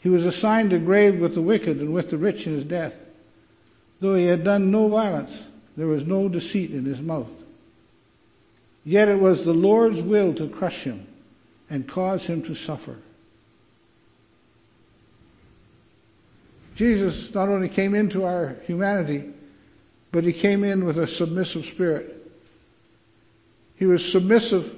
He 0.00 0.08
was 0.08 0.24
assigned 0.24 0.72
a 0.72 0.78
grave 0.78 1.20
with 1.20 1.34
the 1.34 1.42
wicked 1.42 1.80
and 1.80 1.92
with 1.92 2.10
the 2.10 2.18
rich 2.18 2.46
in 2.46 2.54
his 2.54 2.64
death, 2.64 2.94
though 4.00 4.14
he 4.14 4.26
had 4.26 4.44
done 4.44 4.70
no 4.70 4.88
violence 4.88 5.46
there 5.76 5.86
was 5.86 6.04
no 6.04 6.28
deceit 6.28 6.72
in 6.72 6.84
his 6.84 7.00
mouth. 7.00 7.30
Yet 8.84 9.08
it 9.08 9.18
was 9.18 9.44
the 9.44 9.54
Lord's 9.54 10.02
will 10.02 10.34
to 10.34 10.48
crush 10.48 10.82
him 10.82 11.06
and 11.70 11.86
cause 11.86 12.26
him 12.26 12.42
to 12.44 12.54
suffer. 12.54 12.96
Jesus 16.74 17.32
not 17.34 17.48
only 17.48 17.68
came 17.68 17.94
into 17.94 18.24
our 18.24 18.56
humanity, 18.66 19.24
but 20.10 20.24
he 20.24 20.32
came 20.32 20.64
in 20.64 20.84
with 20.84 20.98
a 20.98 21.06
submissive 21.06 21.64
spirit. 21.64 22.17
He 23.78 23.86
was 23.86 24.10
submissive 24.10 24.74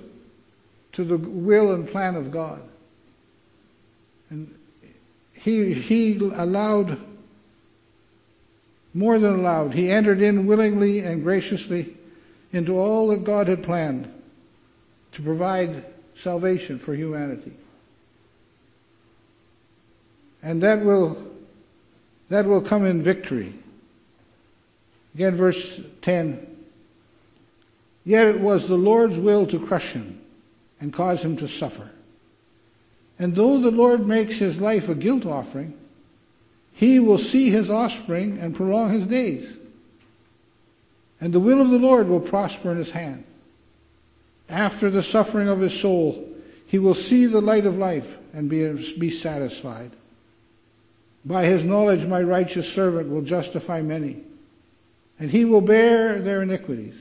to 0.93 1.05
the 1.05 1.17
will 1.17 1.73
and 1.73 1.89
plan 1.89 2.17
of 2.17 2.31
God. 2.31 2.63
And 4.29 4.55
he, 5.33 5.73
he 5.73 6.17
allowed 6.19 7.01
more 8.93 9.19
than 9.19 9.35
allowed. 9.35 9.73
He 9.73 9.91
entered 9.91 10.21
in 10.21 10.47
willingly 10.47 11.01
and 11.01 11.23
graciously 11.23 11.97
into 12.53 12.77
all 12.77 13.09
that 13.09 13.25
God 13.25 13.49
had 13.49 13.63
planned 13.63 14.13
to 15.13 15.23
provide 15.23 15.85
salvation 16.19 16.79
for 16.79 16.95
humanity. 16.95 17.53
And 20.43 20.63
that 20.63 20.85
will, 20.85 21.23
that 22.29 22.47
will 22.47 22.63
come 22.63 22.85
in 22.85 23.03
victory. 23.03 23.55
Again, 25.15 25.35
verse 25.35 25.81
10. 26.03 26.47
Yet 28.05 28.29
it 28.29 28.41
was 28.41 28.67
the 28.67 28.79
Lord's 28.79 29.19
will 29.19 29.47
to 29.49 29.59
crush 29.59 29.93
him 29.93 30.21
and 30.81 30.93
cause 30.93 31.23
him 31.23 31.37
to 31.39 31.49
suffer. 31.49 31.89
And 33.19 33.35
though 33.35 33.59
the 33.59 33.71
Lord 33.71 34.07
makes 34.07 34.39
his 34.39 34.61
life 34.61 34.89
a 34.89 34.95
guilt 34.95 35.27
offering, 35.27 35.75
he 36.73 36.99
will 36.99 37.19
see 37.19 37.51
his 37.51 37.71
offspring 37.71 38.39
and 38.39 38.55
prolong 38.55 38.91
his 38.91 39.07
days. 39.07 39.55
And 41.21 41.33
the 41.33 41.41
will 41.41 41.61
of 41.61 41.69
the 41.69 41.79
Lord 41.79 42.09
will 42.09 42.21
prosper 42.21 42.71
in 42.71 42.79
his 42.79 42.91
hand. 42.91 43.25
After 44.49 44.89
the 44.89 45.03
suffering 45.03 45.49
of 45.49 45.61
his 45.61 45.79
soul, 45.79 46.27
he 46.67 46.79
will 46.79 46.95
see 46.95 47.27
the 47.27 47.43
light 47.43 47.67
of 47.67 47.77
life 47.77 48.17
and 48.33 48.49
be, 48.49 48.97
be 48.99 49.11
satisfied. 49.11 49.91
By 51.25 51.45
his 51.45 51.65
knowledge, 51.65 52.07
my 52.07 52.23
righteous 52.23 52.73
servant 52.73 53.11
will 53.11 53.23
justify 53.23 53.83
many, 53.83 54.23
and 55.19 55.31
he 55.31 55.45
will 55.45 55.61
bear 55.61 56.21
their 56.21 56.41
iniquities. 56.43 56.95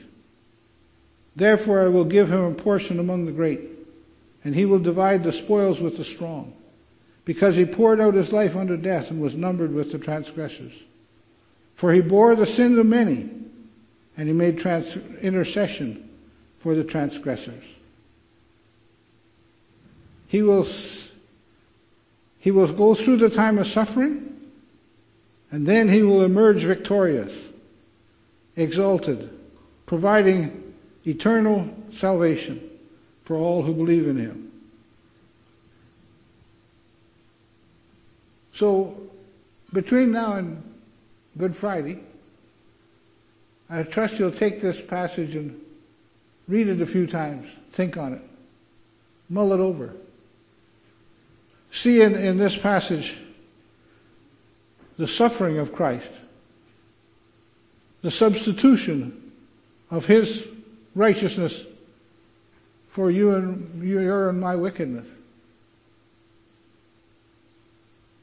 Therefore, 1.36 1.80
I 1.80 1.88
will 1.88 2.04
give 2.04 2.30
him 2.30 2.44
a 2.44 2.54
portion 2.54 2.98
among 2.98 3.26
the 3.26 3.32
great, 3.32 3.60
and 4.44 4.54
he 4.54 4.64
will 4.64 4.78
divide 4.78 5.24
the 5.24 5.32
spoils 5.32 5.80
with 5.80 5.96
the 5.96 6.04
strong 6.04 6.52
because 7.24 7.56
he 7.56 7.64
poured 7.64 8.00
out 8.00 8.14
his 8.14 8.32
life 8.32 8.56
unto 8.56 8.76
death 8.76 9.10
and 9.10 9.20
was 9.20 9.36
numbered 9.36 9.72
with 9.72 9.92
the 9.92 9.98
transgressors. 9.98 10.72
For 11.76 11.92
he 11.92 12.00
bore 12.00 12.34
the 12.34 12.46
sins 12.46 12.78
of 12.78 12.86
many, 12.86 13.28
and 14.16 14.28
he 14.28 14.34
made 14.34 14.58
trans- 14.58 14.96
intercession 15.22 16.08
for 16.58 16.74
the 16.74 16.84
transgressors. 16.84 17.64
He 20.26 20.42
will, 20.42 20.66
he 22.38 22.50
will 22.50 22.72
go 22.72 22.94
through 22.94 23.16
the 23.18 23.30
time 23.30 23.58
of 23.58 23.66
suffering, 23.66 24.36
and 25.50 25.66
then 25.66 25.88
he 25.88 26.02
will 26.02 26.22
emerge 26.22 26.64
victorious, 26.64 27.32
exalted, 28.56 29.30
providing 29.86 30.69
eternal 31.06 31.68
salvation 31.92 32.60
for 33.22 33.36
all 33.36 33.62
who 33.62 33.74
believe 33.74 34.06
in 34.06 34.16
him. 34.16 34.52
So 38.54 39.00
between 39.72 40.12
now 40.12 40.34
and 40.34 40.62
Good 41.38 41.56
Friday, 41.56 42.00
I 43.68 43.84
trust 43.84 44.18
you'll 44.18 44.32
take 44.32 44.60
this 44.60 44.80
passage 44.80 45.36
and 45.36 45.60
Read 46.50 46.66
it 46.66 46.80
a 46.80 46.86
few 46.86 47.06
times. 47.06 47.46
Think 47.70 47.96
on 47.96 48.14
it. 48.14 48.22
Mull 49.28 49.52
it 49.52 49.60
over. 49.60 49.94
See 51.70 52.02
in, 52.02 52.16
in 52.16 52.38
this 52.38 52.56
passage 52.56 53.16
the 54.98 55.06
suffering 55.06 55.58
of 55.58 55.72
Christ, 55.72 56.10
the 58.02 58.10
substitution 58.10 59.32
of 59.92 60.06
His 60.06 60.44
righteousness 60.94 61.64
for 62.90 63.10
you 63.10 63.34
and 63.34 63.82
your 63.84 64.28
and 64.28 64.40
my 64.40 64.56
wickedness. 64.56 65.06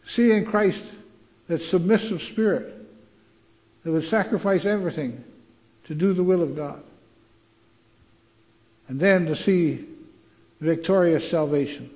See 0.06 0.32
in 0.32 0.46
Christ 0.46 0.84
that 1.48 1.62
submissive 1.62 2.22
spirit 2.22 2.74
that 3.84 3.92
would 3.92 4.06
sacrifice 4.06 4.66
everything 4.66 5.24
to 5.86 5.96
do 5.96 6.14
the 6.14 6.24
will 6.24 6.42
of 6.42 6.56
God. 6.56 6.84
And 8.88 9.00
then 9.00 9.28
to 9.28 9.36
see 9.36 9.86
victorious 10.60 11.30
salvation. 11.30 11.90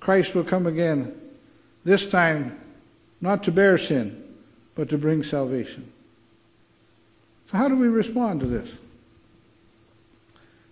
Christ 0.00 0.34
will 0.34 0.44
come 0.44 0.66
again, 0.66 1.14
this 1.84 2.08
time 2.08 2.58
not 3.20 3.44
to 3.44 3.52
bear 3.52 3.78
sin, 3.78 4.22
but 4.74 4.90
to 4.90 4.98
bring 4.98 5.24
salvation. 5.24 5.90
So 7.50 7.58
how 7.58 7.68
do 7.68 7.76
we 7.76 7.88
respond 7.88 8.40
to 8.40 8.46
this? 8.46 8.70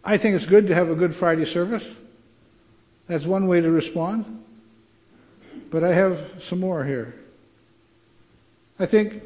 I 0.08 0.18
think 0.18 0.36
it's 0.36 0.46
good 0.46 0.68
to 0.68 0.75
have 0.75 0.88
a 0.88 0.94
Good 0.94 1.16
Friday 1.16 1.44
service. 1.46 1.84
That's 3.08 3.26
one 3.26 3.48
way 3.48 3.60
to 3.60 3.68
respond. 3.68 4.44
But 5.68 5.82
I 5.82 5.92
have 5.92 6.25
some 6.42 6.60
more 6.60 6.84
here. 6.84 7.16
I 8.78 8.86
think 8.86 9.20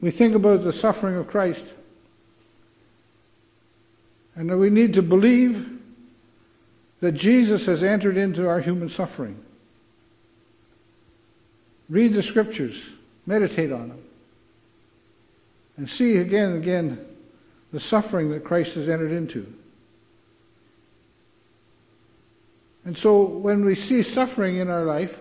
we 0.00 0.12
think 0.12 0.36
about 0.36 0.62
the 0.62 0.72
suffering 0.72 1.16
of 1.16 1.26
Christ. 1.26 1.64
And 4.36 4.48
that 4.48 4.56
we 4.56 4.70
need 4.70 4.94
to 4.94 5.02
believe 5.02 5.80
that 7.00 7.12
Jesus 7.12 7.66
has 7.66 7.82
entered 7.82 8.16
into 8.16 8.48
our 8.48 8.60
human 8.60 8.90
suffering. 8.90 9.42
Read 11.88 12.12
the 12.12 12.22
scriptures, 12.22 12.88
meditate 13.26 13.72
on 13.72 13.88
them, 13.88 14.02
and 15.76 15.90
see 15.90 16.18
again 16.18 16.52
and 16.52 16.62
again 16.62 17.09
the 17.72 17.80
suffering 17.80 18.30
that 18.30 18.44
Christ 18.44 18.74
has 18.74 18.88
entered 18.88 19.12
into. 19.12 19.46
And 22.84 22.96
so 22.96 23.24
when 23.24 23.64
we 23.64 23.74
see 23.74 24.02
suffering 24.02 24.56
in 24.56 24.68
our 24.70 24.84
life, 24.84 25.16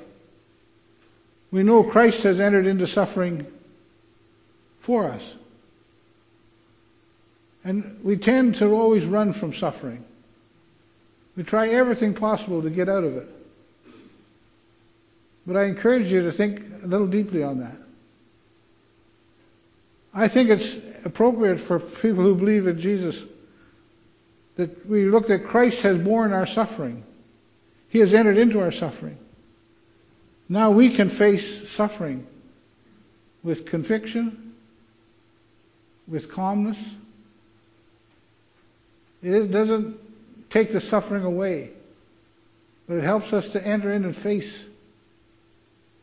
we 1.52 1.64
know 1.64 1.84
Christ 1.84 2.24
has 2.24 2.40
entered 2.40 2.66
into 2.66 2.88
suffering 2.88 3.46
for 4.82 5.06
us. 5.06 5.34
And 7.64 8.00
we 8.04 8.18
tend 8.18 8.56
to 8.56 8.74
always 8.74 9.06
run 9.06 9.34
from 9.34 9.54
suffering. 9.54 10.06
We 11.36 11.44
try 11.44 11.70
everything 11.70 12.14
possible 12.14 12.62
to 12.62 12.70
get 12.70 12.88
out 12.90 13.04
of 13.04 13.18
it. 13.18 13.28
But 15.46 15.58
I 15.58 15.66
encourage 15.66 16.12
you 16.12 16.24
to 16.24 16.32
think 16.32 16.62
a 16.84 16.88
little 16.88 17.08
deeply 17.08 17.44
on 17.44 17.60
that. 17.60 17.76
I 20.20 20.28
think 20.28 20.50
it's 20.50 20.76
appropriate 21.06 21.62
for 21.62 21.80
people 21.80 22.26
who 22.26 22.36
believe 22.36 22.68
in 22.68 22.78
Jesus 22.78 23.24
that 24.58 24.86
we 24.86 25.06
look 25.06 25.28
that 25.28 25.46
Christ 25.46 25.80
has 25.84 25.98
borne 25.98 26.34
our 26.34 26.46
suffering. 26.46 27.06
He 27.88 28.00
has 28.00 28.14
entered 28.14 28.38
into 28.38 28.60
our 28.60 28.74
suffering. 28.74 29.18
Now 30.50 30.72
we 30.72 30.90
can 30.90 31.08
face 31.08 31.70
suffering 31.70 32.28
with 33.44 33.66
conviction, 33.66 34.56
with 36.06 36.30
calmness. 36.30 36.78
It 39.24 39.50
doesn't 39.52 39.98
take 40.50 40.74
the 40.74 40.82
suffering 40.82 41.24
away, 41.24 41.70
but 42.90 42.98
it 42.98 43.06
helps 43.06 43.32
us 43.32 43.54
to 43.54 43.66
enter 43.66 43.90
in 43.90 44.04
and 44.04 44.14
face 44.14 44.66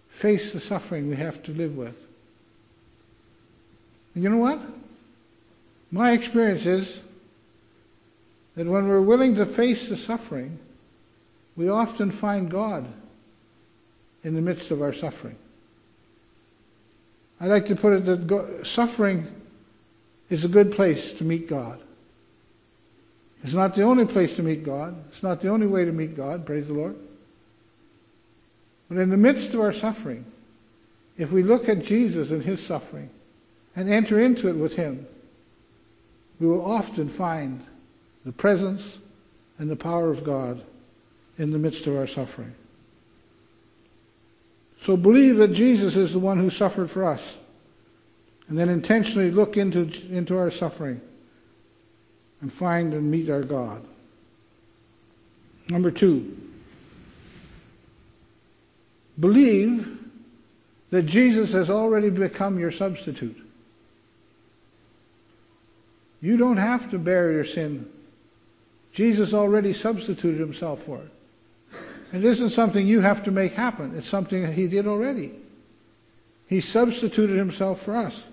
face 0.08 0.54
the 0.54 0.60
suffering 0.60 1.10
we 1.10 1.16
have 1.16 1.42
to 1.42 1.52
live 1.52 1.76
with. 1.76 2.05
And 4.16 4.24
you 4.24 4.30
know 4.30 4.38
what? 4.38 4.58
My 5.90 6.12
experience 6.12 6.64
is 6.64 7.02
that 8.56 8.66
when 8.66 8.88
we're 8.88 9.02
willing 9.02 9.34
to 9.34 9.44
face 9.44 9.90
the 9.90 9.96
suffering, 9.96 10.58
we 11.54 11.68
often 11.68 12.10
find 12.10 12.50
God 12.50 12.86
in 14.24 14.34
the 14.34 14.40
midst 14.40 14.70
of 14.70 14.80
our 14.80 14.94
suffering. 14.94 15.36
I 17.38 17.46
like 17.48 17.66
to 17.66 17.76
put 17.76 17.92
it 17.92 18.06
that 18.06 18.66
suffering 18.66 19.26
is 20.30 20.46
a 20.46 20.48
good 20.48 20.72
place 20.72 21.12
to 21.12 21.24
meet 21.24 21.46
God. 21.46 21.78
It's 23.44 23.52
not 23.52 23.74
the 23.74 23.82
only 23.82 24.06
place 24.06 24.32
to 24.36 24.42
meet 24.42 24.64
God. 24.64 24.96
It's 25.10 25.22
not 25.22 25.42
the 25.42 25.48
only 25.50 25.66
way 25.66 25.84
to 25.84 25.92
meet 25.92 26.16
God, 26.16 26.46
praise 26.46 26.66
the 26.66 26.72
Lord. 26.72 26.96
But 28.88 28.96
in 28.96 29.10
the 29.10 29.18
midst 29.18 29.52
of 29.52 29.60
our 29.60 29.74
suffering, 29.74 30.24
if 31.18 31.30
we 31.30 31.42
look 31.42 31.68
at 31.68 31.84
Jesus 31.84 32.30
and 32.30 32.42
his 32.42 32.64
suffering 32.64 33.10
and 33.76 33.90
enter 33.90 34.18
into 34.18 34.48
it 34.48 34.56
with 34.56 34.74
him, 34.74 35.06
we 36.40 36.46
will 36.46 36.64
often 36.64 37.08
find 37.08 37.64
the 38.24 38.32
presence 38.32 38.98
and 39.58 39.70
the 39.70 39.76
power 39.76 40.10
of 40.10 40.24
God 40.24 40.62
in 41.38 41.52
the 41.52 41.58
midst 41.58 41.86
of 41.86 41.96
our 41.96 42.06
suffering. 42.06 42.54
So 44.80 44.96
believe 44.96 45.36
that 45.36 45.52
Jesus 45.52 45.96
is 45.96 46.12
the 46.12 46.18
one 46.18 46.38
who 46.38 46.50
suffered 46.50 46.90
for 46.90 47.04
us. 47.04 47.38
And 48.48 48.56
then 48.56 48.68
intentionally 48.68 49.30
look 49.30 49.56
into, 49.56 49.90
into 50.10 50.38
our 50.38 50.50
suffering 50.50 51.00
and 52.40 52.52
find 52.52 52.94
and 52.94 53.10
meet 53.10 53.28
our 53.28 53.42
God. 53.42 53.84
Number 55.68 55.90
two, 55.90 56.36
believe 59.18 59.98
that 60.90 61.02
Jesus 61.02 61.52
has 61.54 61.70
already 61.70 62.10
become 62.10 62.60
your 62.60 62.70
substitute. 62.70 63.45
You 66.20 66.36
don't 66.36 66.56
have 66.56 66.90
to 66.90 66.98
bear 66.98 67.32
your 67.32 67.44
sin. 67.44 67.90
Jesus 68.92 69.34
already 69.34 69.72
substituted 69.72 70.40
himself 70.40 70.84
for 70.84 70.98
it. 70.98 71.10
It 72.12 72.24
isn't 72.24 72.50
something 72.50 72.86
you 72.86 73.00
have 73.00 73.24
to 73.24 73.30
make 73.30 73.52
happen. 73.52 73.94
It's 73.98 74.08
something 74.08 74.42
that 74.42 74.52
he 74.52 74.68
did 74.68 74.86
already. 74.86 75.34
He 76.46 76.60
substituted 76.60 77.36
himself 77.36 77.82
for 77.82 77.96
us. 77.96 78.24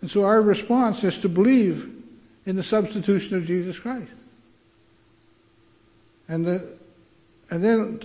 And 0.00 0.10
so 0.10 0.24
our 0.24 0.40
response 0.40 1.02
is 1.04 1.18
to 1.20 1.28
believe 1.28 1.92
in 2.46 2.56
the 2.56 2.62
substitution 2.62 3.36
of 3.36 3.46
Jesus 3.46 3.78
Christ. 3.78 4.10
And, 6.28 6.46
the, 6.46 6.72
and 7.50 7.64
then 7.64 8.00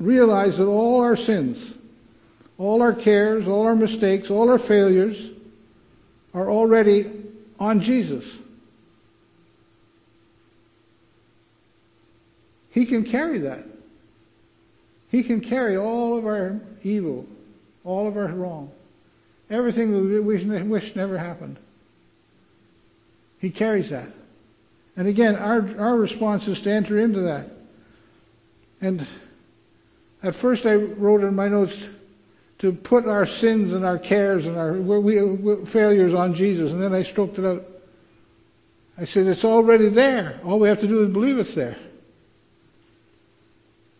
realize 0.00 0.58
that 0.58 0.66
all 0.66 1.02
our 1.02 1.16
sins, 1.16 1.72
all 2.58 2.82
our 2.82 2.94
cares, 2.94 3.46
all 3.46 3.66
our 3.66 3.76
mistakes, 3.76 4.30
all 4.30 4.50
our 4.50 4.58
failures 4.58 5.30
are 6.32 6.50
already 6.50 7.02
on 7.62 7.80
Jesus. 7.80 8.40
He 12.70 12.86
can 12.86 13.04
carry 13.04 13.38
that. 13.38 13.64
He 15.12 15.22
can 15.22 15.40
carry 15.40 15.76
all 15.76 16.18
of 16.18 16.26
our 16.26 16.60
evil, 16.82 17.24
all 17.84 18.08
of 18.08 18.16
our 18.16 18.26
wrong, 18.26 18.72
everything 19.48 19.92
we 20.10 20.18
wish 20.18 20.96
never 20.96 21.16
happened. 21.16 21.56
He 23.38 23.50
carries 23.50 23.90
that. 23.90 24.10
And 24.96 25.06
again, 25.06 25.36
our, 25.36 25.64
our 25.78 25.96
response 25.96 26.48
is 26.48 26.62
to 26.62 26.70
enter 26.70 26.98
into 26.98 27.20
that. 27.20 27.48
And 28.80 29.06
at 30.20 30.34
first 30.34 30.66
I 30.66 30.74
wrote 30.74 31.22
in 31.22 31.36
my 31.36 31.46
notes 31.46 31.88
to 32.62 32.72
put 32.72 33.06
our 33.06 33.26
sins 33.26 33.72
and 33.72 33.84
our 33.84 33.98
cares 33.98 34.46
and 34.46 34.56
our 34.56 34.72
we, 34.72 35.20
we, 35.20 35.64
failures 35.66 36.14
on 36.14 36.34
Jesus, 36.34 36.72
and 36.72 36.82
then 36.82 36.94
I 36.94 37.02
stroked 37.02 37.38
it 37.38 37.44
out. 37.44 37.64
I 38.96 39.04
said, 39.04 39.26
it's 39.26 39.44
already 39.44 39.88
there. 39.88 40.40
All 40.44 40.60
we 40.60 40.68
have 40.68 40.80
to 40.80 40.88
do 40.88 41.04
is 41.04 41.12
believe 41.12 41.38
it's 41.38 41.54
there 41.54 41.76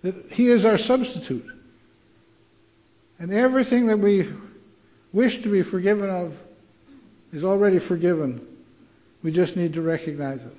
that 0.03 0.33
He 0.33 0.49
is 0.49 0.65
our 0.65 0.79
substitute. 0.79 1.47
And 3.19 3.33
everything 3.33 3.87
that 3.87 3.99
we 3.99 4.29
wish 5.13 5.43
to 5.43 5.49
be 5.49 5.63
forgiven 5.63 6.11
of 6.11 6.41
is 7.33 7.45
already 7.45 7.79
forgiven. 7.79 8.47
We 9.23 9.31
just 9.31 9.57
need 9.57 9.75
to 9.75 9.83
recognize 9.83 10.43
it. 10.43 10.57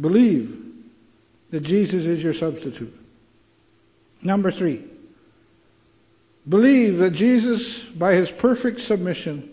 Believe 0.00 0.64
that 1.50 1.60
Jesus 1.60 2.04
is 2.04 2.22
your 2.22 2.34
substitute. 2.34 2.96
Number 4.22 4.50
three, 4.50 4.84
believe 6.48 6.98
that 6.98 7.10
Jesus, 7.10 7.82
by 7.82 8.14
his 8.14 8.30
perfect 8.30 8.80
submission, 8.80 9.52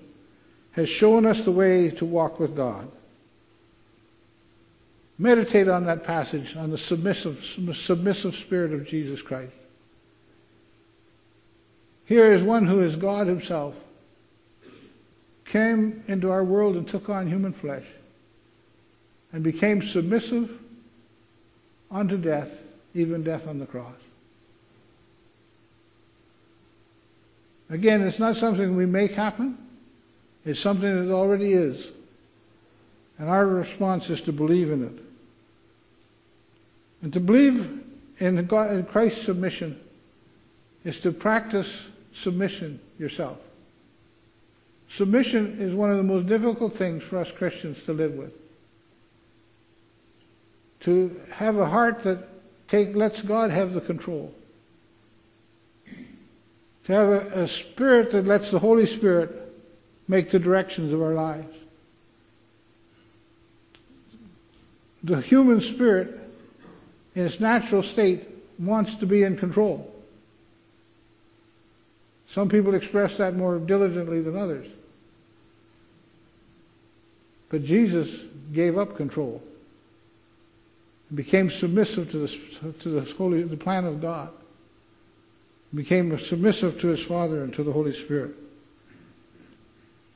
has 0.72 0.90
shown 0.90 1.26
us 1.26 1.42
the 1.42 1.52
way 1.52 1.92
to 1.92 2.06
walk 2.06 2.40
with 2.40 2.56
God. 2.56 2.90
Meditate 5.18 5.68
on 5.68 5.86
that 5.86 6.04
passage, 6.04 6.56
on 6.56 6.72
the 6.72 6.78
submissive, 6.78 7.44
submissive 7.74 8.36
spirit 8.36 8.74
of 8.74 8.86
Jesus 8.86 9.22
Christ. 9.22 9.54
Here 12.06 12.34
is 12.34 12.44
one 12.44 12.66
who 12.66 12.82
is 12.82 12.96
God 12.96 13.28
himself, 13.28 13.82
came 15.46 16.04
into 16.08 16.32
our 16.32 16.44
world 16.44 16.76
and 16.76 16.88
took 16.88 17.10
on 17.10 17.28
human 17.28 17.54
flesh 17.54 17.86
and 19.32 19.44
became 19.44 19.82
submissive 19.82 20.60
unto 21.90 22.18
death, 22.18 22.50
even 22.94 23.24
death 23.24 23.48
on 23.48 23.60
the 23.60 23.66
cross. 23.66 23.96
Again, 27.70 28.02
it's 28.02 28.20
not 28.20 28.36
something 28.36 28.76
we 28.76 28.86
make 28.86 29.12
happen. 29.12 29.58
It's 30.46 30.60
something 30.60 31.08
that 31.08 31.14
already 31.14 31.54
is. 31.54 31.90
And 33.18 33.30
our 33.30 33.46
response 33.46 34.10
is 34.10 34.22
to 34.24 34.34
believe 34.34 34.72
in 34.72 34.84
it. 34.84 35.04
And 37.02 37.14
to 37.14 37.20
believe 37.20 37.84
in, 38.20 38.46
God, 38.46 38.72
in 38.72 38.84
Christ's 38.84 39.24
submission 39.24 39.80
is 40.84 41.00
to 41.02 41.12
practice 41.12 41.88
submission 42.14 42.80
yourself. 43.00 43.38
Submission 44.90 45.60
is 45.60 45.74
one 45.74 45.92
of 45.92 45.98
the 45.98 46.04
most 46.04 46.28
difficult 46.28 46.76
things 46.76 47.04
for 47.04 47.18
us 47.18 47.32
Christians 47.32 47.82
to 47.84 47.94
live 47.94 48.14
with. 48.14 48.32
To 50.82 51.20
have 51.32 51.58
a 51.58 51.66
heart 51.66 52.04
that 52.04 52.20
take, 52.68 52.96
lets 52.96 53.22
God 53.22 53.50
have 53.50 53.74
the 53.74 53.82
control. 53.82 54.34
To 56.86 56.94
have 56.94 57.10
a, 57.10 57.42
a 57.44 57.48
spirit 57.48 58.12
that 58.12 58.26
lets 58.26 58.52
the 58.52 58.60
Holy 58.60 58.86
Spirit 58.86 59.32
make 60.08 60.32
the 60.32 60.40
directions 60.40 60.94
of 60.94 61.02
our 61.02 61.14
lives. 61.14 61.54
The 65.04 65.22
human 65.22 65.62
spirit, 65.62 66.20
in 67.16 67.26
its 67.26 67.40
natural 67.40 67.84
state, 67.84 68.28
wants 68.58 68.96
to 68.96 69.06
be 69.06 69.24
in 69.24 69.38
control. 69.38 69.92
Some 72.30 72.50
people 72.50 72.74
express 72.74 73.18
that 73.18 73.36
more 73.36 73.60
diligently 73.60 74.22
than 74.22 74.36
others. 74.36 74.68
But 77.50 77.64
Jesus 77.64 78.20
gave 78.52 78.78
up 78.78 78.96
control 78.96 79.42
and 81.10 81.18
became 81.18 81.50
submissive 81.50 82.12
to 82.12 82.18
the, 82.18 82.74
to 82.80 82.90
the, 82.90 83.02
holy, 83.14 83.44
the 83.44 83.58
plan 83.58 83.86
of 83.86 84.02
God. 84.02 84.32
Became 85.74 86.18
submissive 86.20 86.80
to 86.82 86.88
his 86.88 87.04
Father 87.04 87.44
and 87.44 87.54
to 87.56 87.64
the 87.64 87.72
Holy 87.72 87.94
Spirit. 87.94 88.36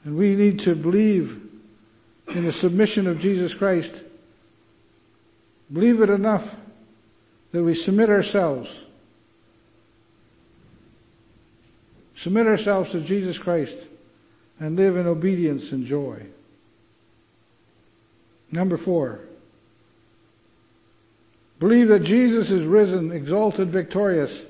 And 0.03 0.17
we 0.17 0.35
need 0.35 0.62
to 0.62 0.75
believe 0.75 1.41
in 2.27 2.45
the 2.45 2.51
submission 2.51 3.07
of 3.07 3.19
Jesus 3.19 3.53
Christ. 3.53 3.93
Believe 5.71 6.01
it 6.01 6.09
enough 6.09 6.55
that 7.51 7.63
we 7.63 7.73
submit 7.73 8.09
ourselves. 8.09 8.69
Submit 12.15 12.47
ourselves 12.47 12.91
to 12.91 13.01
Jesus 13.01 13.38
Christ 13.38 13.77
and 14.59 14.75
live 14.75 14.97
in 14.97 15.07
obedience 15.07 15.71
and 15.71 15.85
joy. 15.85 16.25
Number 18.51 18.77
four. 18.77 19.21
Believe 21.59 21.89
that 21.89 22.03
Jesus 22.03 22.51
is 22.51 22.65
risen, 22.65 23.12
exalted, 23.12 23.69
victorious, 23.69 24.45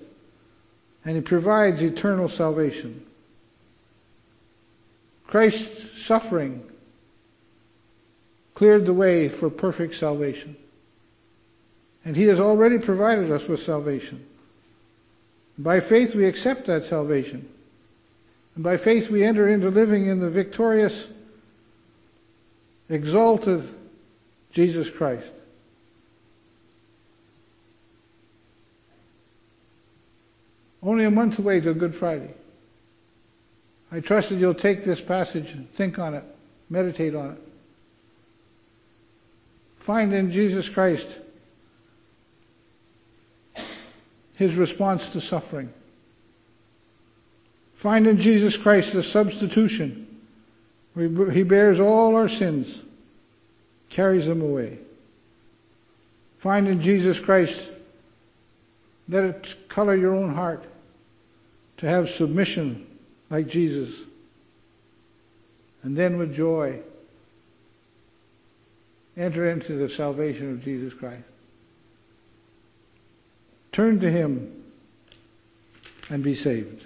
and 1.09 1.15
he 1.15 1.23
provides 1.23 1.81
eternal 1.81 2.29
salvation. 2.29 3.03
Christ's 5.25 6.05
suffering 6.05 6.63
cleared 8.53 8.85
the 8.85 8.93
way 8.93 9.27
for 9.27 9.49
perfect 9.49 9.95
salvation. 9.95 10.55
And 12.05 12.15
he 12.15 12.25
has 12.25 12.39
already 12.39 12.77
provided 12.77 13.31
us 13.31 13.47
with 13.47 13.63
salvation. 13.63 14.23
By 15.57 15.79
faith 15.79 16.13
we 16.13 16.25
accept 16.25 16.67
that 16.67 16.85
salvation. 16.85 17.49
And 18.53 18.63
by 18.63 18.77
faith 18.77 19.09
we 19.09 19.23
enter 19.23 19.49
into 19.49 19.71
living 19.71 20.05
in 20.05 20.19
the 20.19 20.29
victorious, 20.29 21.09
exalted 22.87 23.67
Jesus 24.51 24.91
Christ. 24.91 25.31
Only 30.81 31.05
a 31.05 31.11
month 31.11 31.39
away 31.39 31.59
till 31.59 31.73
Good 31.73 31.93
Friday. 31.93 32.33
I 33.91 33.99
trust 33.99 34.29
that 34.29 34.35
you'll 34.35 34.53
take 34.53 34.85
this 34.85 35.01
passage, 35.01 35.51
and 35.51 35.69
think 35.73 35.99
on 35.99 36.13
it, 36.13 36.23
meditate 36.69 37.15
on 37.15 37.31
it. 37.31 37.41
Find 39.79 40.13
in 40.13 40.31
Jesus 40.31 40.69
Christ 40.69 41.07
his 44.35 44.55
response 44.55 45.09
to 45.09 45.21
suffering. 45.21 45.73
Find 47.73 48.07
in 48.07 48.21
Jesus 48.21 48.55
Christ 48.57 48.93
the 48.93 49.03
substitution. 49.03 50.05
He 50.95 51.43
bears 51.43 51.79
all 51.79 52.15
our 52.15 52.29
sins, 52.29 52.81
carries 53.89 54.25
them 54.25 54.41
away. 54.41 54.77
Find 56.37 56.67
in 56.67 56.81
Jesus 56.81 57.19
Christ, 57.19 57.69
let 59.09 59.23
it 59.23 59.55
color 59.67 59.95
your 59.95 60.15
own 60.15 60.33
heart 60.33 60.63
to 61.77 61.89
have 61.89 62.09
submission 62.09 62.85
like 63.29 63.47
Jesus. 63.47 64.03
And 65.81 65.97
then 65.97 66.17
with 66.17 66.35
joy, 66.35 66.79
enter 69.17 69.49
into 69.49 69.73
the 69.73 69.89
salvation 69.89 70.51
of 70.51 70.63
Jesus 70.63 70.93
Christ. 70.93 71.23
Turn 73.71 73.99
to 74.01 74.11
Him 74.11 74.63
and 76.09 76.23
be 76.23 76.35
saved. 76.35 76.85